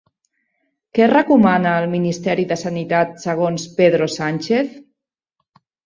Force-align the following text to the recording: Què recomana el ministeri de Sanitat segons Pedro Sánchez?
Què 0.99 1.07
recomana 1.11 1.75
el 1.83 1.85
ministeri 1.93 2.47
de 2.55 2.59
Sanitat 2.65 3.23
segons 3.27 3.71
Pedro 3.79 4.13
Sánchez? 4.19 4.77